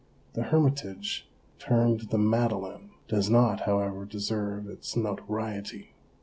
The 0.33 0.41
hermitage 0.41 1.29
termed 1.59 2.09
the 2.09 2.17
Madeleine 2.17 2.89
does 3.07 3.29
not, 3.29 3.59
however, 3.67 4.03
deserve 4.03 4.67
its 4.67 4.95
notoriety. 4.95 5.93